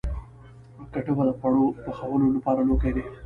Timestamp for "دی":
2.95-3.03